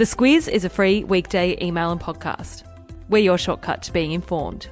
The 0.00 0.06
Squiz 0.06 0.48
is 0.48 0.64
a 0.64 0.70
free 0.70 1.04
weekday 1.04 1.58
email 1.60 1.92
and 1.92 2.00
podcast. 2.00 2.62
We're 3.10 3.18
your 3.18 3.36
shortcut 3.36 3.82
to 3.82 3.92
being 3.92 4.12
informed. 4.12 4.66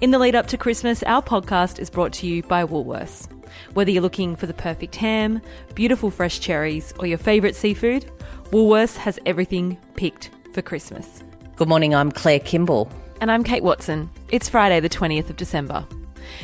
In 0.00 0.12
the 0.12 0.18
lead 0.20 0.36
up 0.36 0.46
to 0.46 0.56
Christmas, 0.56 1.02
our 1.02 1.20
podcast 1.20 1.80
is 1.80 1.90
brought 1.90 2.12
to 2.12 2.28
you 2.28 2.44
by 2.44 2.64
Woolworths. 2.64 3.26
Whether 3.72 3.90
you're 3.90 4.00
looking 4.00 4.36
for 4.36 4.46
the 4.46 4.54
perfect 4.54 4.94
ham, 4.94 5.42
beautiful 5.74 6.08
fresh 6.08 6.38
cherries, 6.38 6.94
or 7.00 7.06
your 7.08 7.18
favourite 7.18 7.56
seafood, 7.56 8.08
Woolworths 8.52 8.96
has 8.96 9.18
everything 9.26 9.76
picked 9.96 10.30
for 10.52 10.62
Christmas. 10.62 11.24
Good 11.56 11.68
morning, 11.68 11.92
I'm 11.92 12.12
Claire 12.12 12.38
Kimball. 12.38 12.88
And 13.20 13.32
I'm 13.32 13.42
Kate 13.42 13.64
Watson. 13.64 14.08
It's 14.28 14.48
Friday, 14.48 14.78
the 14.78 14.88
20th 14.88 15.30
of 15.30 15.36
December. 15.36 15.84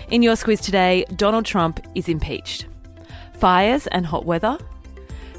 In 0.08 0.24
your 0.24 0.34
squiz 0.34 0.61
today, 0.61 1.04
Donald 1.14 1.45
Trump 1.45 1.79
is 1.95 2.08
impeached. 2.08 2.66
Fires 3.34 3.86
and 3.86 4.04
hot 4.04 4.27
weather. 4.27 4.58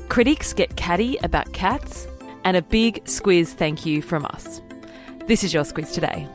Critics 0.07 0.53
get 0.53 0.77
catty 0.77 1.17
about 1.17 1.51
cats. 1.51 2.07
And 2.43 2.57
a 2.57 2.61
big 2.61 3.03
squiz 3.05 3.49
thank 3.49 3.85
you 3.85 4.01
from 4.01 4.25
us. 4.25 4.61
This 5.27 5.43
is 5.43 5.53
your 5.53 5.63
squiz 5.63 5.93
today. 5.93 6.27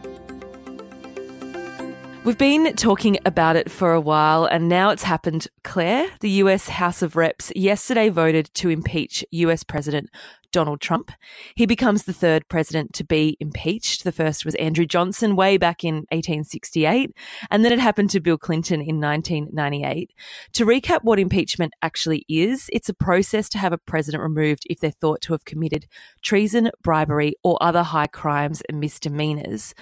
We've 2.24 2.36
been 2.36 2.74
talking 2.74 3.18
about 3.24 3.54
it 3.54 3.70
for 3.70 3.92
a 3.92 4.00
while 4.00 4.46
and 4.46 4.68
now 4.68 4.90
it's 4.90 5.04
happened. 5.04 5.46
Claire, 5.62 6.08
the 6.20 6.30
US 6.42 6.68
House 6.68 7.00
of 7.00 7.14
Reps, 7.14 7.52
yesterday 7.54 8.08
voted 8.08 8.50
to 8.54 8.68
impeach 8.68 9.24
US 9.30 9.62
President 9.62 10.10
Donald 10.56 10.80
Trump. 10.80 11.12
He 11.54 11.66
becomes 11.66 12.04
the 12.04 12.14
third 12.14 12.48
president 12.48 12.94
to 12.94 13.04
be 13.04 13.36
impeached. 13.40 14.04
The 14.04 14.10
first 14.10 14.46
was 14.46 14.54
Andrew 14.54 14.86
Johnson 14.86 15.36
way 15.36 15.58
back 15.58 15.84
in 15.84 15.96
1868, 16.12 17.14
and 17.50 17.62
then 17.62 17.72
it 17.72 17.78
happened 17.78 18.08
to 18.08 18.20
Bill 18.20 18.38
Clinton 18.38 18.80
in 18.80 18.98
1998. 18.98 20.14
To 20.54 20.64
recap 20.64 21.00
what 21.02 21.18
impeachment 21.18 21.74
actually 21.82 22.24
is, 22.26 22.70
it's 22.72 22.88
a 22.88 22.94
process 22.94 23.50
to 23.50 23.58
have 23.58 23.74
a 23.74 23.78
president 23.78 24.22
removed 24.22 24.62
if 24.70 24.80
they're 24.80 24.92
thought 24.92 25.20
to 25.22 25.34
have 25.34 25.44
committed 25.44 25.88
treason, 26.22 26.70
bribery, 26.82 27.34
or 27.44 27.58
other 27.60 27.82
high 27.82 28.06
crimes 28.06 28.62
and 28.66 28.80
misdemeanors. 28.80 29.74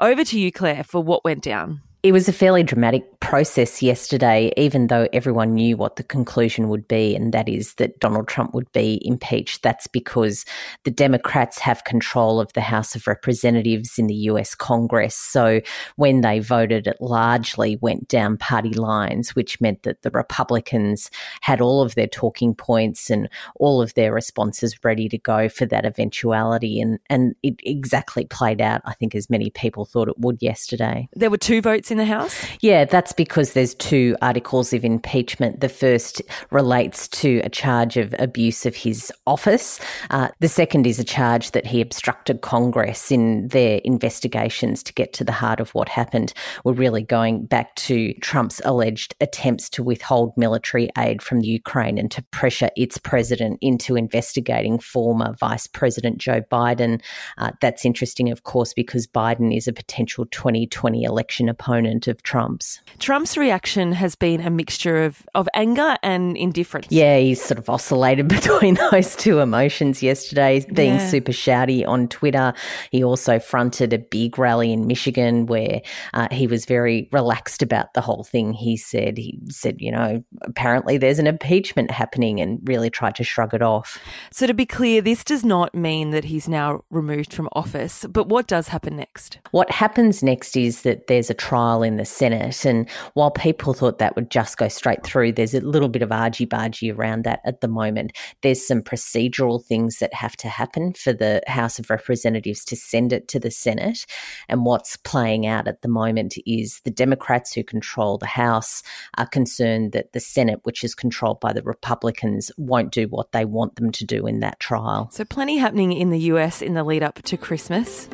Over 0.00 0.24
to 0.24 0.40
you, 0.40 0.50
Claire, 0.50 0.82
for 0.82 1.02
what 1.02 1.26
went 1.26 1.42
down. 1.42 1.82
It 2.02 2.10
was 2.10 2.26
a 2.26 2.32
fairly 2.32 2.64
dramatic 2.64 3.20
process 3.20 3.80
yesterday, 3.80 4.52
even 4.56 4.88
though 4.88 5.06
everyone 5.12 5.54
knew 5.54 5.76
what 5.76 5.94
the 5.94 6.02
conclusion 6.02 6.68
would 6.68 6.88
be, 6.88 7.14
and 7.14 7.32
that 7.32 7.48
is 7.48 7.74
that 7.74 8.00
Donald 8.00 8.26
Trump 8.26 8.54
would 8.54 8.70
be 8.72 9.00
impeached. 9.04 9.62
That's 9.62 9.86
because 9.86 10.44
the 10.82 10.90
Democrats 10.90 11.60
have 11.60 11.84
control 11.84 12.40
of 12.40 12.52
the 12.54 12.60
House 12.60 12.96
of 12.96 13.06
Representatives 13.06 14.00
in 14.00 14.08
the 14.08 14.16
US 14.16 14.56
Congress. 14.56 15.14
So 15.14 15.60
when 15.94 16.22
they 16.22 16.40
voted, 16.40 16.88
it 16.88 16.96
largely 17.00 17.78
went 17.80 18.08
down 18.08 18.36
party 18.36 18.74
lines, 18.74 19.36
which 19.36 19.60
meant 19.60 19.84
that 19.84 20.02
the 20.02 20.10
Republicans 20.10 21.08
had 21.40 21.60
all 21.60 21.82
of 21.82 21.94
their 21.94 22.08
talking 22.08 22.52
points 22.52 23.10
and 23.10 23.28
all 23.54 23.80
of 23.80 23.94
their 23.94 24.12
responses 24.12 24.76
ready 24.82 25.08
to 25.08 25.18
go 25.18 25.48
for 25.48 25.66
that 25.66 25.84
eventuality. 25.84 26.80
And, 26.80 26.98
and 27.08 27.36
it 27.44 27.54
exactly 27.62 28.24
played 28.24 28.60
out, 28.60 28.80
I 28.86 28.94
think, 28.94 29.14
as 29.14 29.30
many 29.30 29.50
people 29.50 29.84
thought 29.84 30.08
it 30.08 30.18
would 30.18 30.42
yesterday. 30.42 31.08
There 31.14 31.30
were 31.30 31.38
two 31.38 31.60
votes 31.60 31.91
in 31.92 31.98
the 31.98 32.04
House? 32.04 32.44
Yeah, 32.60 32.84
that's 32.84 33.12
because 33.12 33.52
there's 33.52 33.74
two 33.74 34.16
articles 34.20 34.72
of 34.72 34.84
impeachment. 34.84 35.60
The 35.60 35.68
first 35.68 36.20
relates 36.50 37.06
to 37.08 37.40
a 37.44 37.48
charge 37.48 37.96
of 37.96 38.14
abuse 38.18 38.66
of 38.66 38.74
his 38.74 39.12
office. 39.26 39.78
Uh, 40.10 40.28
the 40.40 40.48
second 40.48 40.86
is 40.86 40.98
a 40.98 41.04
charge 41.04 41.52
that 41.52 41.66
he 41.66 41.80
obstructed 41.80 42.40
Congress 42.40 43.12
in 43.12 43.46
their 43.48 43.80
investigations 43.84 44.82
to 44.82 44.92
get 44.94 45.12
to 45.12 45.22
the 45.22 45.32
heart 45.32 45.60
of 45.60 45.72
what 45.74 45.88
happened. 45.88 46.32
We're 46.64 46.72
really 46.72 47.02
going 47.02 47.44
back 47.46 47.76
to 47.76 48.14
Trump's 48.14 48.60
alleged 48.64 49.14
attempts 49.20 49.68
to 49.70 49.82
withhold 49.82 50.32
military 50.36 50.88
aid 50.98 51.22
from 51.22 51.40
the 51.40 51.46
Ukraine 51.46 51.98
and 51.98 52.10
to 52.10 52.22
pressure 52.30 52.70
its 52.76 52.98
president 52.98 53.58
into 53.60 53.94
investigating 53.94 54.78
former 54.78 55.34
Vice 55.38 55.66
President 55.66 56.18
Joe 56.18 56.40
Biden. 56.50 57.00
Uh, 57.38 57.50
that's 57.60 57.84
interesting, 57.84 58.30
of 58.30 58.44
course, 58.44 58.72
because 58.72 59.06
Biden 59.06 59.54
is 59.54 59.68
a 59.68 59.72
potential 59.72 60.24
2020 60.26 61.04
election 61.04 61.48
opponent 61.48 61.81
opponent 61.82 62.06
of 62.08 62.22
Trump's. 62.22 62.80
Trump's 62.98 63.36
reaction 63.36 63.92
has 63.92 64.14
been 64.14 64.40
a 64.40 64.50
mixture 64.50 65.02
of, 65.02 65.26
of 65.34 65.48
anger 65.54 65.96
and 66.02 66.36
indifference. 66.36 66.86
Yeah, 66.90 67.18
he's 67.18 67.42
sort 67.42 67.58
of 67.58 67.68
oscillated 67.68 68.28
between 68.28 68.78
those 68.90 69.16
two 69.16 69.40
emotions 69.40 70.02
yesterday, 70.02 70.64
being 70.72 70.94
yeah. 70.94 71.08
super 71.08 71.32
shouty 71.32 71.86
on 71.86 72.08
Twitter. 72.08 72.54
He 72.90 73.02
also 73.02 73.38
fronted 73.38 73.92
a 73.92 73.98
big 73.98 74.38
rally 74.38 74.72
in 74.72 74.86
Michigan 74.86 75.46
where 75.46 75.82
uh, 76.14 76.28
he 76.30 76.46
was 76.46 76.64
very 76.64 77.08
relaxed 77.12 77.62
about 77.62 77.94
the 77.94 78.00
whole 78.00 78.24
thing. 78.24 78.52
He 78.52 78.76
said, 78.76 79.18
he 79.18 79.38
said, 79.48 79.80
you 79.80 79.90
know, 79.90 80.22
apparently 80.42 80.98
there's 80.98 81.18
an 81.18 81.26
impeachment 81.26 81.90
happening 81.90 82.40
and 82.40 82.60
really 82.64 82.90
tried 82.90 83.16
to 83.16 83.24
shrug 83.24 83.54
it 83.54 83.62
off. 83.62 83.98
So 84.30 84.46
to 84.46 84.54
be 84.54 84.66
clear, 84.66 85.02
this 85.02 85.24
does 85.24 85.44
not 85.44 85.74
mean 85.74 86.10
that 86.10 86.24
he's 86.24 86.48
now 86.48 86.84
removed 86.90 87.32
from 87.32 87.48
office, 87.52 88.06
but 88.08 88.28
what 88.28 88.46
does 88.46 88.68
happen 88.68 88.96
next? 88.96 89.38
What 89.50 89.70
happens 89.70 90.22
next 90.22 90.56
is 90.56 90.82
that 90.82 91.08
there's 91.08 91.30
a 91.30 91.34
trial 91.34 91.71
in 91.80 91.96
the 91.96 92.04
Senate. 92.04 92.66
And 92.66 92.90
while 93.14 93.30
people 93.30 93.72
thought 93.72 93.98
that 93.98 94.14
would 94.14 94.30
just 94.30 94.58
go 94.58 94.68
straight 94.68 95.02
through, 95.02 95.32
there's 95.32 95.54
a 95.54 95.60
little 95.62 95.88
bit 95.88 96.02
of 96.02 96.12
argy 96.12 96.44
bargy 96.44 96.94
around 96.94 97.24
that 97.24 97.40
at 97.46 97.62
the 97.62 97.68
moment. 97.68 98.12
There's 98.42 98.66
some 98.66 98.82
procedural 98.82 99.64
things 99.64 99.98
that 100.00 100.12
have 100.12 100.36
to 100.36 100.48
happen 100.48 100.92
for 100.92 101.14
the 101.14 101.42
House 101.46 101.78
of 101.78 101.88
Representatives 101.88 102.66
to 102.66 102.76
send 102.76 103.14
it 103.14 103.28
to 103.28 103.40
the 103.40 103.50
Senate. 103.50 104.04
And 104.50 104.66
what's 104.66 104.98
playing 104.98 105.46
out 105.46 105.66
at 105.66 105.80
the 105.80 105.88
moment 105.88 106.34
is 106.44 106.80
the 106.84 106.90
Democrats 106.90 107.54
who 107.54 107.64
control 107.64 108.18
the 108.18 108.26
House 108.26 108.82
are 109.16 109.26
concerned 109.26 109.92
that 109.92 110.12
the 110.12 110.20
Senate, 110.20 110.60
which 110.64 110.84
is 110.84 110.94
controlled 110.94 111.40
by 111.40 111.54
the 111.54 111.62
Republicans, 111.62 112.52
won't 112.58 112.92
do 112.92 113.08
what 113.08 113.32
they 113.32 113.46
want 113.46 113.76
them 113.76 113.90
to 113.92 114.04
do 114.04 114.26
in 114.26 114.40
that 114.40 114.60
trial. 114.60 115.08
So, 115.12 115.24
plenty 115.24 115.56
happening 115.56 115.92
in 115.92 116.10
the 116.10 116.18
US 116.18 116.60
in 116.60 116.74
the 116.74 116.84
lead 116.84 117.02
up 117.02 117.22
to 117.22 117.38
Christmas. 117.38 118.08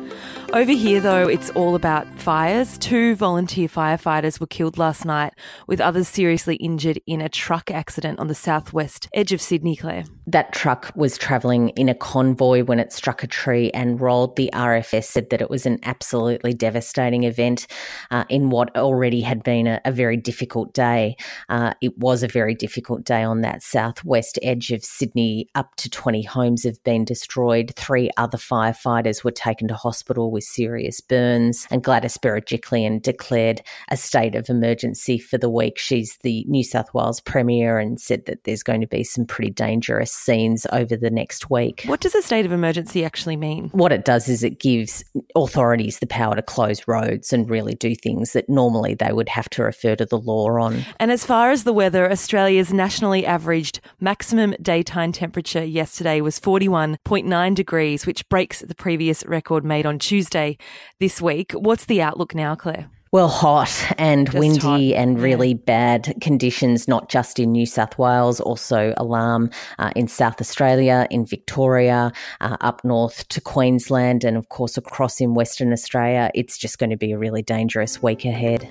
Over 0.53 0.71
here, 0.71 1.01
though, 1.01 1.27
it's 1.27 1.49
all 1.51 1.75
about 1.75 2.07
fires. 2.19 2.77
Two 2.77 3.15
volunteers 3.15 3.48
volunteer 3.49 3.67
firefighters 3.67 4.39
were 4.39 4.45
killed 4.45 4.77
last 4.77 5.05
night, 5.05 5.33
with 5.65 5.81
others 5.81 6.07
seriously 6.07 6.55
injured 6.57 6.99
in 7.07 7.19
a 7.19 7.27
truck 7.27 7.71
accident 7.71 8.19
on 8.19 8.27
the 8.27 8.35
southwest 8.35 9.07
edge 9.11 9.33
of 9.33 9.41
Sydney, 9.41 9.75
Claire. 9.75 10.03
That 10.27 10.53
truck 10.53 10.91
was 10.95 11.17
travelling 11.17 11.69
in 11.69 11.89
a 11.89 11.95
convoy 11.95 12.63
when 12.63 12.79
it 12.79 12.93
struck 12.93 13.23
a 13.23 13.27
tree 13.27 13.71
and 13.71 13.99
rolled. 13.99 14.35
The 14.35 14.51
RFS 14.53 15.05
said 15.05 15.31
that 15.31 15.41
it 15.41 15.49
was 15.49 15.65
an 15.65 15.79
absolutely 15.81 16.53
devastating 16.53 17.23
event 17.23 17.65
uh, 18.11 18.25
in 18.29 18.51
what 18.51 18.75
already 18.77 19.21
had 19.21 19.41
been 19.41 19.65
a, 19.65 19.81
a 19.83 19.91
very 19.91 20.17
difficult 20.17 20.71
day. 20.75 21.15
Uh, 21.49 21.73
it 21.81 21.97
was 21.97 22.21
a 22.21 22.27
very 22.27 22.53
difficult 22.53 23.03
day 23.03 23.23
on 23.23 23.41
that 23.41 23.63
southwest 23.63 24.37
edge 24.43 24.71
of 24.71 24.83
Sydney. 24.83 25.49
Up 25.55 25.75
to 25.77 25.89
20 25.89 26.21
homes 26.21 26.63
have 26.65 26.83
been 26.83 27.03
destroyed. 27.03 27.73
Three 27.75 28.11
other 28.15 28.37
firefighters 28.37 29.23
were 29.23 29.31
taken 29.31 29.67
to 29.69 29.73
hospital 29.73 30.29
with 30.29 30.43
serious 30.43 31.01
burns, 31.01 31.67
and 31.71 31.83
Gladys 31.83 32.17
Berejiklian 32.17 33.01
declared 33.01 33.38
declared 33.39 33.61
a 33.89 33.97
state 33.97 34.35
of 34.35 34.49
emergency 34.49 35.17
for 35.17 35.37
the 35.37 35.49
week. 35.49 35.77
She's 35.77 36.17
the 36.23 36.43
New 36.47 36.63
South 36.63 36.93
Wales 36.93 37.21
Premier 37.21 37.79
and 37.79 37.99
said 37.99 38.25
that 38.25 38.43
there's 38.43 38.63
going 38.63 38.81
to 38.81 38.87
be 38.87 39.03
some 39.03 39.25
pretty 39.25 39.51
dangerous 39.51 40.11
scenes 40.11 40.65
over 40.71 40.97
the 40.97 41.09
next 41.09 41.49
week. 41.49 41.83
What 41.85 42.01
does 42.01 42.15
a 42.15 42.21
state 42.21 42.45
of 42.45 42.51
emergency 42.51 43.05
actually 43.05 43.37
mean? 43.37 43.69
What 43.69 43.91
it 43.91 44.05
does 44.05 44.27
is 44.27 44.43
it 44.43 44.59
gives 44.59 45.03
authorities 45.35 45.99
the 45.99 46.07
power 46.07 46.35
to 46.35 46.41
close 46.41 46.87
roads 46.87 47.31
and 47.31 47.49
really 47.49 47.75
do 47.75 47.95
things 47.95 48.33
that 48.33 48.49
normally 48.49 48.93
they 48.93 49.13
would 49.13 49.29
have 49.29 49.49
to 49.51 49.63
refer 49.63 49.95
to 49.95 50.05
the 50.05 50.17
law 50.17 50.49
on. 50.59 50.85
And 50.99 51.11
as 51.11 51.25
far 51.25 51.51
as 51.51 51.63
the 51.63 51.73
weather, 51.73 52.11
Australia's 52.11 52.73
nationally 52.73 53.25
averaged 53.25 53.79
maximum 53.99 54.55
daytime 54.61 55.11
temperature 55.11 55.63
yesterday 55.63 56.21
was 56.21 56.39
41.9 56.39 57.55
degrees, 57.55 58.05
which 58.05 58.27
breaks 58.29 58.59
the 58.59 58.75
previous 58.75 59.25
record 59.25 59.63
made 59.63 59.85
on 59.85 59.99
Tuesday 59.99 60.57
this 60.99 61.21
week. 61.21 61.51
What's 61.53 61.85
the 61.85 62.01
outlook 62.01 62.35
now, 62.35 62.55
Claire? 62.55 62.89
Well, 63.11 63.27
hot 63.27 63.91
and 63.97 64.27
just 64.27 64.37
windy 64.37 64.91
hot. 64.91 65.01
and 65.01 65.19
really 65.19 65.55
bad 65.55 66.13
conditions, 66.21 66.87
not 66.87 67.09
just 67.09 67.39
in 67.39 67.51
New 67.51 67.65
South 67.65 67.97
Wales, 67.97 68.39
also 68.39 68.93
alarm 68.97 69.49
uh, 69.79 69.89
in 69.95 70.07
South 70.07 70.39
Australia, 70.39 71.07
in 71.09 71.25
Victoria, 71.25 72.11
uh, 72.39 72.57
up 72.61 72.83
north 72.83 73.27
to 73.29 73.41
Queensland, 73.41 74.23
and 74.23 74.37
of 74.37 74.49
course 74.49 74.77
across 74.77 75.19
in 75.19 75.33
Western 75.33 75.73
Australia. 75.73 76.29
It's 76.35 76.55
just 76.55 76.77
going 76.77 76.91
to 76.91 76.97
be 76.97 77.11
a 77.11 77.17
really 77.17 77.41
dangerous 77.41 78.01
week 78.03 78.25
ahead. 78.25 78.69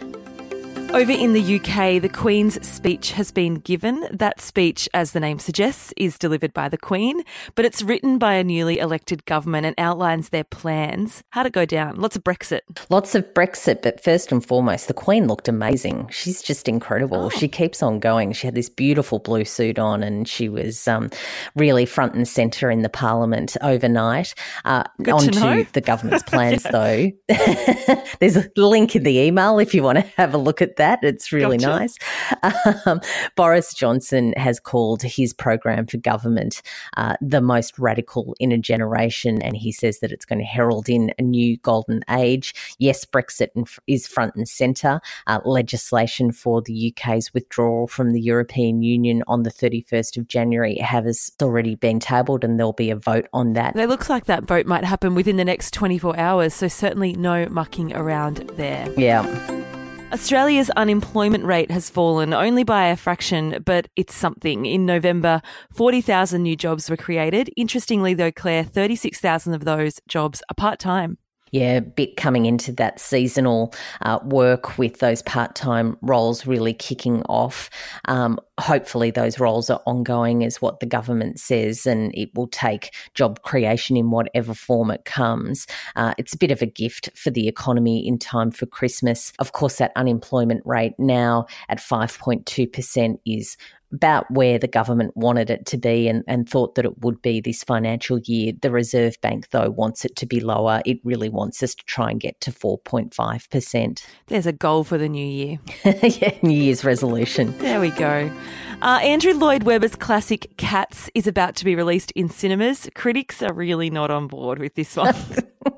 Over 0.95 1.13
in 1.13 1.35
the 1.35 1.57
UK, 1.57 2.01
the 2.01 2.09
Queen's 2.09 2.67
speech 2.67 3.13
has 3.13 3.31
been 3.31 3.57
given. 3.57 4.09
That 4.11 4.41
speech, 4.41 4.89
as 4.95 5.13
the 5.13 5.21
name 5.21 5.39
suggests, 5.39 5.93
is 5.99 6.19
delivered 6.19 6.55
by 6.55 6.71
the 6.71 6.79
Queen, 6.79 7.23
but 7.55 7.67
it's 7.67 7.83
written 7.83 8.17
by 8.17 8.35
a 8.35 8.43
newly 8.43 8.79
elected 8.79 9.27
government 9.27 9.67
and 9.67 9.75
outlines 9.77 10.31
their 10.31 10.45
plans. 10.45 11.23
How'd 11.31 11.45
it 11.47 11.53
go 11.53 11.67
down? 11.67 11.97
Lots 11.97 12.17
of 12.17 12.25
Brexit. 12.25 12.61
Lots 12.89 13.15
of 13.15 13.23
Brexit, 13.35 13.83
but 13.83 14.03
first 14.03 14.33
and 14.33 14.45
foremost, 14.45 14.89
the 14.89 14.95
Queen 14.95 15.29
looked 15.29 15.47
amazing. 15.47 16.09
She's 16.11 16.41
just 16.41 16.69
incredible. 16.69 17.27
Oh. 17.27 17.29
She 17.29 17.49
keeps 17.49 17.83
on 17.83 18.01
going. 18.01 18.33
She 18.33 18.47
had 18.47 18.55
this 18.55 18.71
beautiful 18.71 19.19
blue 19.19 19.45
suit 19.45 19.79
on 19.79 20.03
and 20.03 20.27
she 20.27 20.49
was 20.49 20.89
um, 20.89 21.11
really 21.55 21.85
front 21.85 22.15
and 22.15 22.27
centre 22.27 22.71
in 22.71 22.81
the 22.81 22.89
Parliament 22.89 23.59
overnight. 23.61 24.35
Uh, 24.65 24.85
Good 25.03 25.13
onto 25.13 25.31
to 25.33 25.41
know. 25.41 25.63
the 25.75 25.83
government's 25.83 26.23
plans, 26.27 26.63
though. 26.63 27.13
There's 28.21 28.37
a 28.37 28.51
link 28.57 28.97
in 28.97 29.03
the 29.03 29.19
email 29.19 29.59
if 29.59 29.75
you 29.75 29.83
want 29.83 29.99
to 29.99 30.07
have 30.17 30.33
a 30.33 30.39
look 30.39 30.63
at 30.63 30.78
that. 30.79 31.01
It's 31.03 31.31
really 31.33 31.59
Gotcha. 31.59 31.79
nice. 31.79 31.99
Um, 32.87 33.01
Boris 33.37 33.75
Johnson 33.75 34.33
has 34.37 34.59
called 34.59 35.03
his 35.03 35.33
program 35.33 35.87
for 35.87 35.99
government 35.99 36.63
uh, 36.97 37.15
the 37.21 37.41
most 37.41 37.79
radical 37.79 38.35
in 38.41 38.53
a 38.53 38.59
generation, 38.59 39.43
and 39.43 39.57
he 39.57 39.71
says 39.71 40.01
that 40.01 40.11
it's 40.11 40.25
going 40.25 40.39
to 40.39 40.45
herald 40.45 40.89
in 40.89 41.13
a 41.19 41.23
new 41.23 41.57
golden 41.59 42.03
age. 42.11 42.55
Yes, 42.79 43.05
Brexit 43.05 43.51
is 43.87 44.07
front 44.07 44.35
and 44.35 44.49
centre. 44.49 45.01
Uh, 45.27 45.41
legislation 45.45 46.33
for 46.33 46.63
the 46.63 46.95
UK's 46.97 47.33
withdrawal 47.35 47.87
from 47.87 48.13
the 48.13 48.21
European 48.21 48.83
Union 48.83 49.23
on 49.27 49.43
the 49.43 49.51
31st 49.51 50.17
of 50.17 50.29
January 50.29 50.77
has 50.79 51.33
already 51.43 51.75
been 51.75 52.01
tabled, 52.01 52.45
and 52.45 52.59
there'll 52.59 52.73
be 52.73 52.91
a 52.91 52.97
vote 52.97 53.27
on 53.33 53.53
that. 53.55 53.77
It 53.77 53.89
looks 53.89 54.09
like 54.09 54.27
that 54.27 54.45
vote 54.45 54.67
might 54.67 54.85
happen 54.85 55.15
within 55.15 55.37
the 55.37 55.45
next 55.45 55.73
24 55.75 56.19
hours, 56.19 56.55
so 56.55 56.69
certainly 56.69 57.13
no 57.15 57.47
mucking 57.49 57.95
around 57.95 58.37
there. 58.57 58.93
Yeah. 58.97 59.58
Australia's 60.11 60.71
unemployment 60.71 61.45
rate 61.45 61.71
has 61.71 61.91
fallen 61.91 62.33
only 62.33 62.65
by 62.65 62.87
a 62.87 62.97
fraction, 62.97 63.63
but 63.67 63.89
it's 63.95 64.15
something. 64.15 64.65
In 64.65 64.87
November, 64.87 65.43
40,000 65.75 66.43
new 66.43 66.57
jobs 66.57 66.89
were 66.89 66.97
created. 66.97 67.51
Interestingly, 67.59 68.15
though, 68.15 68.33
Claire, 68.33 68.65
36,000 68.65 69.53
of 69.53 69.67
those 69.67 70.01
jobs 70.09 70.43
are 70.49 70.55
part 70.55 70.79
time. 70.79 71.19
Yeah, 71.53 71.81
bit 71.81 72.17
coming 72.17 72.47
into 72.47 72.73
that 72.73 73.01
seasonal 73.01 73.75
uh, 74.03 74.19
work 74.25 74.79
with 74.79 74.99
those 74.99 75.23
part 75.23 75.55
time 75.55 75.97
roles 76.03 76.47
really 76.47 76.73
kicking 76.73 77.23
off. 77.25 77.71
Um, 78.07 78.39
hopefully, 78.59 79.11
those 79.11 79.41
roles 79.41 79.71
are 79.71 79.81
ongoing, 79.87 80.43
is 80.43 80.61
what 80.61 80.81
the 80.81 80.87
government 80.87 81.39
says, 81.39 81.87
and 81.87 82.15
it 82.15 82.31
will 82.35 82.49
take 82.49 82.95
job 83.15 83.43
creation 83.43 83.97
in 83.97 84.11
whatever 84.11 84.55
form 84.55 84.91
it 84.91 85.05
comes. 85.05 85.67
Uh, 85.97 86.15
it's 86.19 86.35
a 86.35 86.39
bit 86.39 86.51
of 86.51 86.63
a 86.63 86.67
gift 86.67 87.11
for 87.15 87.31
the 87.31 87.49
economy 87.49 88.07
in 88.07 88.19
time 88.19 88.51
for 88.51 88.67
Christmas. 88.67 89.33
Of 89.39 89.53
course, 89.53 89.77
that 89.77 89.93
unemployment 89.97 90.63
rate 90.65 90.95
now 90.99 91.47
at 91.69 91.79
5.2% 91.79 93.19
is 93.27 93.57
about 93.93 94.31
where 94.31 94.59
the 94.59 94.69
government 94.69 95.17
wanted 95.17 95.51
it 95.51 95.67
to 95.67 95.79
be 95.79 96.09
and, 96.09 96.23
and 96.27 96.49
thought 96.49 96.75
that 96.75 96.85
it 96.85 96.99
would 97.03 97.21
be 97.23 97.41
this 97.41 97.65
financial 97.65 98.19
year. 98.25 98.53
The 98.61 98.71
Reserve 98.71 99.17
Bank, 99.21 99.51
though, 99.51 99.71
wants 99.71 100.05
it 100.05 100.17
to 100.17 100.27
be 100.27 100.41
lower. 100.41 100.83
It 100.85 100.99
really 101.05 101.29
wants 101.29 101.63
us 101.63 101.75
to 101.75 101.85
try 101.85 102.11
and 102.11 102.21
get 102.21 102.41
to 102.43 102.53
4.5%. 102.53 104.03
There's 104.27 104.47
a 104.47 104.53
goal 104.53 104.85
for 104.85 104.99
the 104.99 105.09
new 105.09 105.27
year. 105.27 105.59
yeah, 105.85 106.37
New 106.43 106.61
Year's 106.61 106.85
resolution. 106.85 107.57
There 107.59 107.81
we 107.81 107.91
go. 107.91 108.31
Uh, 108.83 109.01
Andrew 109.03 109.33
Lloyd 109.33 109.65
Webber's 109.65 109.97
classic 109.97 110.57
Cats 110.57 111.11
is 111.15 111.27
about 111.27 111.57
to 111.57 111.65
be 111.65 111.75
released 111.75 112.13
in 112.13 112.29
cinemas. 112.29 112.89
Critics 112.95 113.43
are 113.43 113.53
really 113.53 113.91
not 113.91 114.11
on 114.11 114.29
board 114.29 114.59
with 114.59 114.75
this 114.75 114.97
one. 114.97 115.15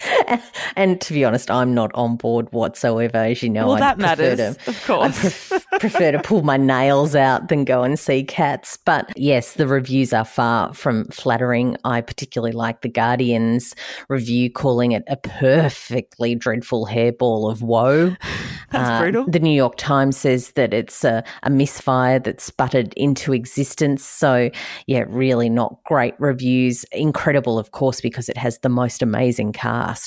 and 0.76 1.00
to 1.00 1.12
be 1.12 1.24
honest, 1.24 1.50
I'm 1.50 1.74
not 1.74 1.90
on 1.94 2.16
board 2.16 2.50
whatsoever. 2.52 3.18
As 3.18 3.42
you 3.42 3.50
know, 3.50 3.66
well, 3.66 3.76
I 3.76 3.80
that 3.80 3.98
prefer 3.98 4.36
matters, 4.36 4.56
to, 4.56 4.70
of 4.70 4.84
course. 4.84 5.52
I 5.52 5.58
pref- 5.58 5.80
prefer 5.80 6.12
to 6.12 6.20
pull 6.20 6.42
my 6.42 6.56
nails 6.56 7.14
out 7.14 7.48
than 7.48 7.64
go 7.64 7.82
and 7.82 7.98
see 7.98 8.24
cats. 8.24 8.78
But 8.84 9.12
yes, 9.16 9.54
the 9.54 9.66
reviews 9.66 10.12
are 10.12 10.24
far 10.24 10.72
from 10.74 11.04
flattering. 11.06 11.76
I 11.84 12.00
particularly 12.00 12.52
like 12.52 12.82
the 12.82 12.88
Guardian's 12.88 13.74
review 14.08 14.50
calling 14.50 14.92
it 14.92 15.04
a 15.06 15.16
perfectly 15.16 16.34
dreadful 16.34 16.86
hairball 16.86 17.50
of 17.50 17.62
woe. 17.62 18.16
That's 18.70 18.88
uh, 18.88 19.00
brutal. 19.00 19.24
The 19.26 19.40
New 19.40 19.54
York 19.54 19.76
Times 19.76 20.16
says 20.16 20.52
that 20.52 20.72
it's 20.72 21.04
a, 21.04 21.24
a 21.42 21.50
misfire 21.50 22.18
that 22.20 22.40
sputtered 22.40 22.94
into 22.94 23.32
existence. 23.32 24.04
So, 24.04 24.50
yeah, 24.86 25.04
really 25.08 25.48
not 25.48 25.82
great 25.84 26.14
reviews. 26.18 26.84
Incredible, 26.92 27.58
of 27.58 27.72
course, 27.72 28.00
because 28.00 28.28
it 28.28 28.36
has 28.36 28.58
the 28.58 28.68
most 28.68 29.02
amazing 29.02 29.52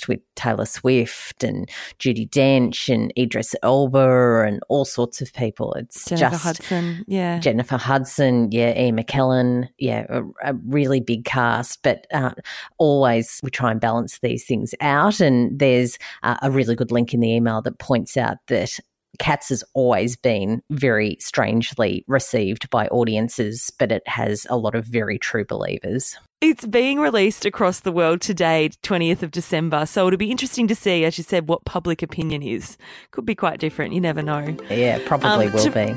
with 0.08 0.20
Taylor 0.36 0.66
Swift 0.66 1.44
and 1.44 1.70
Judi 2.00 2.30
Dench 2.30 2.94
and 2.94 3.12
Idris 3.18 3.56
Elba 3.64 4.44
and 4.48 4.62
all 4.70 4.86
sorts 4.86 5.22
of 5.22 5.34
people. 5.34 5.74
It's 5.74 6.06
Jennifer 6.06 6.32
just 6.32 6.44
Hudson, 6.44 7.06
yeah. 7.08 7.40
Jennifer 7.40 7.78
Hudson, 7.78 8.52
yeah, 8.52 8.80
Ian 8.80 8.98
McKellen, 8.98 9.70
yeah, 9.78 10.06
a, 10.10 10.24
a 10.44 10.54
really 10.66 11.00
big 11.00 11.26
cast. 11.26 11.84
But 11.84 12.08
uh, 12.14 12.32
always 12.78 13.40
we 13.44 13.50
try 13.50 13.72
and 13.72 13.82
balance 13.82 14.20
these 14.20 14.46
things 14.46 14.74
out. 14.82 15.20
And 15.20 15.58
there's 15.60 15.98
uh, 16.24 16.38
a 16.42 16.52
really 16.52 16.76
good 16.76 16.92
link 16.92 17.14
in 17.14 17.20
the 17.20 17.34
email 17.34 17.62
that 17.62 17.80
points 17.80 18.18
out 18.18 18.38
that 18.48 18.80
Cats 19.20 19.50
has 19.50 19.64
always 19.74 20.16
been 20.16 20.62
very 20.70 21.18
strangely 21.20 22.04
received 22.08 22.70
by 22.70 22.88
audiences, 22.88 23.72
but 23.78 23.92
it 23.92 24.02
has 24.08 24.48
a 24.50 24.58
lot 24.58 24.76
of 24.76 24.86
very 24.86 25.20
true 25.20 25.46
believers. 25.46 26.18
It's 26.42 26.66
being 26.66 27.00
released 27.00 27.46
across 27.46 27.80
the 27.82 27.92
world 27.92 28.20
today, 28.22 28.70
20th 28.84 29.24
of 29.24 29.32
December. 29.32 29.86
So 29.86 30.08
it'll 30.08 30.18
be 30.18 30.32
interesting 30.32 30.68
to 30.68 30.76
see, 30.76 31.06
as 31.06 31.18
you 31.18 31.24
said, 31.24 31.48
what 31.48 31.64
public 31.64 32.02
opinion 32.02 32.42
is. 32.44 32.78
Could 33.12 33.26
be 33.26 33.36
quite 33.36 33.60
different. 33.60 33.94
You 33.94 34.02
never 34.02 34.22
know. 34.22 34.58
Yeah, 34.70 35.00
probably 35.06 35.48
Um, 35.48 35.54
will 35.54 35.64
to- 35.64 35.72
be. 35.72 35.96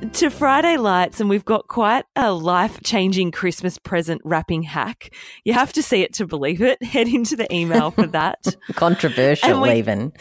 To 0.00 0.30
Friday 0.30 0.76
Lights, 0.76 1.20
and 1.20 1.28
we've 1.28 1.44
got 1.44 1.68
quite 1.68 2.04
a 2.16 2.32
life 2.32 2.80
changing 2.82 3.30
Christmas 3.32 3.78
present 3.78 4.22
wrapping 4.24 4.62
hack. 4.62 5.14
You 5.44 5.52
have 5.52 5.72
to 5.74 5.82
see 5.82 6.02
it 6.02 6.14
to 6.14 6.26
believe 6.26 6.62
it. 6.62 6.82
Head 6.82 7.06
into 7.06 7.36
the 7.36 7.52
email 7.54 7.90
for 7.90 8.06
that. 8.06 8.38
Controversial, 8.74 9.60
we- 9.60 9.72
even. 9.72 10.12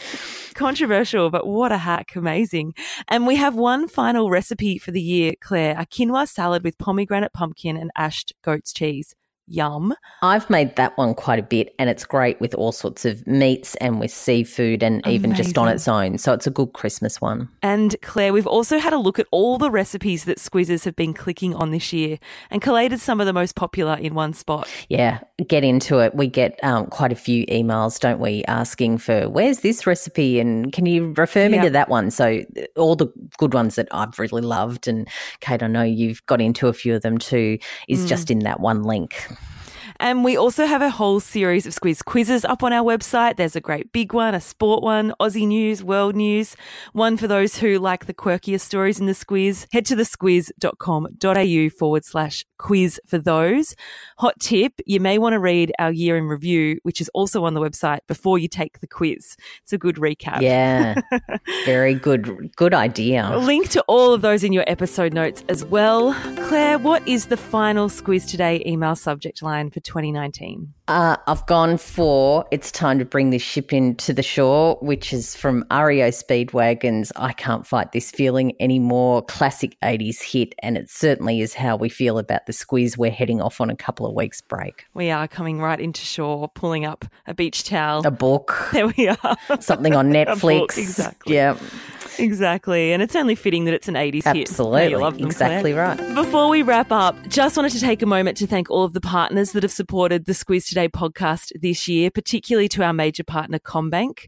Controversial, 0.53 1.29
but 1.29 1.47
what 1.47 1.71
a 1.71 1.77
hack. 1.77 2.15
Amazing. 2.15 2.73
And 3.07 3.25
we 3.25 3.37
have 3.37 3.55
one 3.55 3.87
final 3.87 4.29
recipe 4.29 4.77
for 4.77 4.91
the 4.91 5.01
year, 5.01 5.33
Claire 5.39 5.75
a 5.79 5.85
quinoa 5.85 6.27
salad 6.27 6.63
with 6.63 6.77
pomegranate 6.77 7.33
pumpkin 7.33 7.77
and 7.77 7.89
ashed 7.95 8.33
goat's 8.43 8.73
cheese. 8.73 9.15
Yum. 9.49 9.93
I've 10.21 10.49
made 10.49 10.75
that 10.75 10.97
one 10.97 11.13
quite 11.15 11.39
a 11.39 11.43
bit, 11.43 11.73
and 11.79 11.89
it's 11.89 12.05
great 12.05 12.39
with 12.39 12.53
all 12.53 12.71
sorts 12.71 13.05
of 13.05 13.25
meats 13.25 13.75
and 13.75 13.99
with 13.99 14.11
seafood 14.11 14.83
and 14.83 15.05
even 15.07 15.33
just 15.33 15.57
on 15.57 15.67
its 15.67 15.87
own. 15.87 16.17
So 16.17 16.33
it's 16.33 16.47
a 16.47 16.51
good 16.51 16.73
Christmas 16.73 17.19
one. 17.19 17.49
And 17.61 17.95
Claire, 18.01 18.31
we've 18.33 18.47
also 18.47 18.77
had 18.77 18.93
a 18.93 18.97
look 18.97 19.19
at 19.19 19.27
all 19.31 19.57
the 19.57 19.71
recipes 19.71 20.25
that 20.25 20.37
Squizzers 20.37 20.85
have 20.85 20.95
been 20.95 21.13
clicking 21.13 21.55
on 21.55 21.71
this 21.71 21.91
year 21.91 22.17
and 22.51 22.61
collated 22.61 22.99
some 22.99 23.19
of 23.19 23.25
the 23.25 23.33
most 23.33 23.55
popular 23.55 23.95
in 23.95 24.13
one 24.13 24.33
spot. 24.33 24.67
Yeah, 24.87 25.19
get 25.47 25.63
into 25.63 25.99
it. 25.99 26.13
We 26.15 26.27
get 26.27 26.59
um, 26.63 26.87
quite 26.87 27.11
a 27.11 27.15
few 27.15 27.45
emails, 27.47 27.99
don't 27.99 28.19
we, 28.19 28.43
asking 28.45 28.99
for 28.99 29.29
where's 29.29 29.59
this 29.59 29.87
recipe 29.87 30.39
and 30.39 30.71
can 30.71 30.85
you 30.85 31.13
refer 31.17 31.49
me 31.49 31.55
Yeah. 31.55 31.63
to 31.63 31.69
that 31.71 31.89
one? 31.89 32.11
So 32.11 32.43
all 32.75 32.95
the 32.95 33.07
good 33.37 33.53
ones 33.53 33.75
that 33.75 33.87
I've 33.91 34.17
really 34.19 34.41
loved, 34.41 34.87
and 34.87 35.07
Kate, 35.39 35.63
I 35.63 35.67
know 35.67 35.83
you've 35.83 36.25
got 36.25 36.41
into 36.41 36.67
a 36.67 36.73
few 36.73 36.95
of 36.95 37.01
them 37.01 37.17
too, 37.17 37.57
is 37.87 38.07
just 38.07 38.29
in 38.29 38.39
that 38.39 38.59
one 38.59 38.83
link. 38.83 39.27
And 39.99 40.23
we 40.23 40.37
also 40.37 40.65
have 40.65 40.81
a 40.81 40.89
whole 40.89 41.19
series 41.19 41.65
of 41.65 41.73
Squiz 41.73 42.03
quizzes 42.03 42.45
up 42.45 42.63
on 42.63 42.71
our 42.71 42.83
website. 42.83 43.35
There's 43.35 43.55
a 43.55 43.61
great 43.61 43.91
big 43.91 44.13
one, 44.13 44.33
a 44.33 44.39
sport 44.39 44.81
one, 44.81 45.13
Aussie 45.19 45.45
news, 45.45 45.83
world 45.83 46.15
news, 46.15 46.55
one 46.93 47.17
for 47.17 47.27
those 47.27 47.57
who 47.57 47.79
like 47.79 48.05
the 48.05 48.13
quirkiest 48.13 48.61
stories 48.61 48.99
in 48.99 49.07
the 49.07 49.13
Squiz. 49.13 49.67
Head 49.73 49.85
to 49.87 49.95
thesquiz.com.au 49.97 51.69
forward 51.77 52.05
slash 52.05 52.45
quiz 52.57 52.99
for 53.07 53.17
those. 53.17 53.75
Hot 54.19 54.39
tip, 54.39 54.73
you 54.85 55.01
may 55.01 55.17
want 55.17 55.33
to 55.33 55.39
read 55.39 55.73
our 55.79 55.91
year 55.91 56.15
in 56.15 56.25
review, 56.25 56.79
which 56.83 57.01
is 57.01 57.09
also 57.13 57.43
on 57.43 57.53
the 57.53 57.59
website 57.61 57.99
before 58.07 58.39
you 58.39 58.47
take 58.47 58.79
the 58.79 58.87
quiz. 58.87 59.35
It's 59.63 59.73
a 59.73 59.77
good 59.77 59.95
recap. 59.95 60.41
Yeah, 60.41 61.01
very 61.65 61.93
good. 61.93 62.55
Good 62.55 62.73
idea. 62.73 63.37
Link 63.37 63.69
to 63.69 63.81
all 63.87 64.13
of 64.13 64.21
those 64.21 64.45
in 64.45 64.53
your 64.53 64.65
episode 64.67 65.13
notes 65.13 65.43
as 65.49 65.65
well. 65.65 66.13
Claire, 66.47 66.77
what 66.77 67.05
is 67.07 67.25
the 67.25 67.37
final 67.37 67.89
Squiz 67.89 68.25
Today 68.29 68.63
email 68.65 68.95
subject 68.95 69.41
line 69.41 69.69
for 69.71 69.79
2019? 69.89 70.71
Uh, 70.87 71.17
I've 71.27 71.45
gone 71.47 71.77
for 71.77 72.45
It's 72.51 72.71
Time 72.71 72.99
to 72.99 73.05
Bring 73.05 73.31
This 73.31 73.41
Ship 73.41 73.73
into 73.73 74.13
the 74.13 74.21
Shore, 74.21 74.77
which 74.81 75.11
is 75.11 75.35
from 75.35 75.65
REO 75.71 76.09
Speedwagon's. 76.09 77.11
I 77.15 77.33
Can't 77.33 77.65
Fight 77.65 77.91
This 77.91 78.11
Feeling 78.11 78.53
Anymore. 78.59 79.23
Classic 79.23 79.75
80s 79.83 80.21
hit, 80.21 80.53
and 80.61 80.77
it 80.77 80.89
certainly 80.91 81.41
is 81.41 81.55
how 81.55 81.75
we 81.75 81.89
feel 81.89 82.19
about 82.19 82.45
the 82.45 82.53
Squiz. 82.53 82.97
We're 82.97 83.09
heading 83.09 83.41
off 83.41 83.59
on 83.59 83.71
a 83.71 83.75
couple 83.75 84.05
of 84.05 84.13
weeks' 84.15 84.41
break. 84.41 84.85
We 84.93 85.09
are 85.09 85.27
coming 85.27 85.59
right 85.59 85.79
into 85.79 86.01
shore, 86.01 86.47
pulling 86.49 86.85
up 86.85 87.05
a 87.25 87.33
beach 87.33 87.63
towel. 87.63 88.05
A 88.05 88.11
book, 88.11 88.69
there 88.71 88.87
we 88.87 89.07
are. 89.07 89.37
something 89.59 89.95
on 89.95 90.09
book, 90.13 90.27
Netflix. 90.27 90.77
exactly. 90.77 91.35
Yeah, 91.35 91.57
exactly. 92.19 92.93
And 92.93 93.01
it's 93.01 93.15
only 93.15 93.35
fitting 93.35 93.65
that 93.65 93.73
it's 93.73 93.87
an 93.87 93.95
80s 93.95 94.13
hit. 94.13 94.25
Now 94.25 94.33
you 94.33 94.41
absolutely. 94.41 94.95
love 94.95 95.17
them, 95.17 95.27
exactly 95.27 95.71
Claire. 95.73 95.95
right. 95.97 96.15
Before 96.15 96.49
we 96.49 96.61
wrap 96.61 96.91
up, 96.91 97.15
just 97.27 97.57
wanted 97.57 97.71
to 97.71 97.79
take 97.79 98.01
a 98.01 98.05
moment 98.05 98.37
to 98.37 98.47
thank 98.47 98.69
all 98.69 98.83
of 98.83 98.93
the 98.93 99.01
partners 99.01 99.51
that 99.53 99.63
have 99.63 99.71
supported 99.71 100.25
the 100.25 100.33
Squiz 100.33 100.67
Today 100.67 100.87
podcast 100.87 101.51
this 101.59 101.87
year, 101.87 102.11
particularly 102.11 102.67
to 102.69 102.83
our 102.83 102.93
major 102.93 103.23
partner, 103.23 103.59
CommBank. 103.59 104.25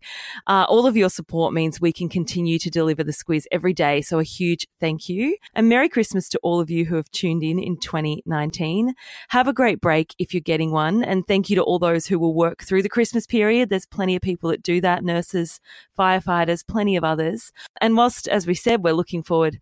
Uh, 0.48 0.66
all 0.68 0.86
of 0.86 0.98
your 0.98 1.10
support 1.10 1.54
means 1.54 1.80
we 1.80 1.94
can 1.94 2.10
continue 2.10 2.58
to 2.60 2.70
deliver 2.70 3.04
the 3.04 3.12
Squiz 3.12 3.46
every 3.52 3.74
day. 3.74 4.02
So 4.02 4.20
a 4.20 4.24
huge 4.24 4.68
thank 4.80 5.10
you. 5.10 5.38
And 5.54 5.70
Merry 5.70 5.90
Christmas 5.90 6.30
to 6.30 6.40
all 6.44 6.60
of 6.60 6.70
you 6.70 6.86
who 6.86 6.96
have 6.96 7.10
tuned 7.12 7.44
in 7.44 7.60
in 7.60 7.78
2019. 7.80 8.94
Have 9.30 9.48
a 9.48 9.54
great 9.54 9.82
break 9.82 10.16
if 10.18 10.34
you're 10.34 10.42
getting 10.42 10.72
one. 10.72 11.04
And 11.04 11.26
thank 11.28 11.50
you 11.50 11.56
to 11.58 11.64
all 11.64 11.80
those 11.80 12.08
who 12.08 12.20
will 12.20 12.34
work 12.34 12.64
through 12.64 12.84
the 12.84 12.90
Christmas 12.90 13.26
period. 13.26 13.70
There's 13.70 13.86
plenty 13.86 14.16
of 14.16 14.22
people 14.22 14.50
that 14.50 14.64
do 14.64 14.82
that 14.82 15.04
nurses, 15.04 15.60
firefighters, 15.98 16.66
plenty 16.66 16.96
of 16.96 17.04
others. 17.04 17.52
And 17.82 17.98
whilst, 17.98 18.28
as 18.28 18.48
we 18.48 18.54
said, 18.54 18.84
we're 18.84 18.94
looking 18.94 19.24
forward 19.24 19.60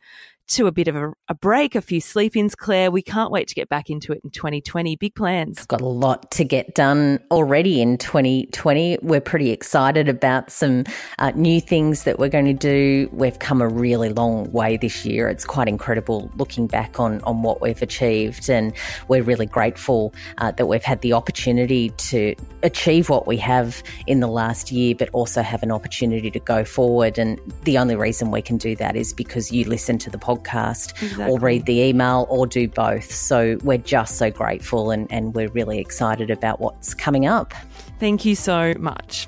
to 0.49 0.65
a 0.65 0.71
bit 0.71 0.87
of 0.87 0.95
a, 0.95 1.13
a 1.27 1.35
break, 1.35 1.75
a 1.75 1.81
few 1.81 2.01
sleep 2.01 2.35
ins, 2.35 2.55
Claire. 2.55 2.89
We 2.89 3.03
can't 3.03 3.31
wait 3.31 3.47
to 3.49 3.55
get 3.55 3.69
back 3.69 3.89
into 3.89 4.11
it 4.13 4.21
in 4.23 4.31
2020. 4.31 4.95
Big 4.95 5.13
plans. 5.13 5.63
Got 5.67 5.81
a 5.81 5.85
lot 5.85 6.31
to 6.31 6.43
get 6.43 6.73
done 6.73 7.19
already 7.29 7.81
in 7.81 7.99
2020. 7.99 8.97
We're 9.03 9.21
pretty 9.21 9.51
excited 9.51 10.09
about 10.09 10.51
some 10.51 10.85
uh, 11.19 11.31
new 11.35 11.61
things 11.61 12.03
that 12.03 12.17
we're 12.17 12.29
going 12.29 12.45
to 12.45 12.53
do. 12.53 13.09
We've 13.13 13.37
come 13.37 13.61
a 13.61 13.67
really 13.67 14.09
long 14.09 14.51
way 14.51 14.77
this 14.77 15.05
year. 15.05 15.29
It's 15.29 15.45
quite 15.45 15.67
incredible 15.67 16.31
looking 16.35 16.65
back 16.65 16.99
on, 16.99 17.21
on 17.21 17.43
what 17.43 17.61
we've 17.61 17.81
achieved. 17.83 18.49
And 18.49 18.73
we're 19.07 19.23
really 19.23 19.45
grateful 19.45 20.15
uh, 20.39 20.49
that 20.51 20.65
we've 20.65 20.83
had 20.83 21.01
the 21.01 21.13
opportunity 21.13 21.89
to 21.89 22.33
achieve 22.63 23.09
what 23.09 23.27
we 23.27 23.37
have 23.37 23.83
in 24.07 24.19
the 24.19 24.27
last 24.27 24.71
year, 24.71 24.95
but 24.95 25.09
also 25.09 25.43
have 25.43 25.61
an 25.61 25.71
opportunity 25.71 26.31
to 26.31 26.39
go 26.39 26.63
forward. 26.63 27.19
And 27.19 27.39
the 27.65 27.77
only 27.77 27.95
reason 27.95 28.31
we 28.31 28.41
can 28.41 28.57
do 28.57 28.75
that 28.77 28.95
is 28.95 29.13
because 29.13 29.51
you 29.51 29.65
listen 29.65 29.99
to 29.99 30.09
the 30.09 30.17
podcast 30.17 30.38
podcast 30.39 31.01
exactly. 31.01 31.25
or 31.25 31.39
read 31.39 31.65
the 31.65 31.81
email 31.81 32.25
or 32.29 32.47
do 32.47 32.67
both. 32.67 33.11
So 33.11 33.57
we're 33.63 33.77
just 33.77 34.17
so 34.17 34.31
grateful 34.31 34.91
and, 34.91 35.11
and 35.11 35.33
we're 35.33 35.49
really 35.49 35.79
excited 35.79 36.29
about 36.29 36.59
what's 36.59 36.93
coming 36.93 37.25
up. 37.25 37.53
Thank 37.99 38.23
you 38.23 38.35
so 38.35 38.73
much. 38.79 39.27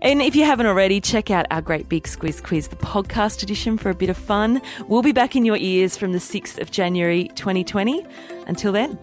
And 0.00 0.22
if 0.22 0.34
you 0.34 0.44
haven't 0.44 0.66
already, 0.66 1.00
check 1.00 1.30
out 1.30 1.46
our 1.50 1.60
great 1.60 1.88
Big 1.88 2.04
Squiz 2.04 2.42
Quiz, 2.42 2.68
the 2.68 2.76
podcast 2.76 3.42
edition, 3.42 3.76
for 3.76 3.90
a 3.90 3.94
bit 3.94 4.08
of 4.08 4.16
fun. 4.16 4.62
We'll 4.88 5.02
be 5.02 5.12
back 5.12 5.36
in 5.36 5.44
your 5.44 5.58
ears 5.58 5.96
from 5.96 6.12
the 6.12 6.18
6th 6.18 6.60
of 6.60 6.70
January 6.70 7.28
2020. 7.34 8.06
Until 8.46 8.72
then. 8.72 8.98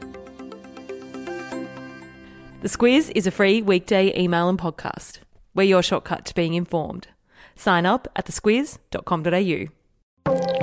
The 2.62 2.70
Squiz 2.70 3.12
is 3.14 3.28
a 3.28 3.32
free 3.32 3.62
weekday 3.62 4.18
email 4.18 4.48
and 4.48 4.58
podcast. 4.58 5.20
We're 5.54 5.64
your 5.64 5.84
shortcut 5.84 6.26
to 6.26 6.34
being 6.34 6.54
informed. 6.54 7.08
Sign 7.56 7.86
up 7.86 8.08
at 8.16 8.26
thesquiz.com.au. 8.26 10.63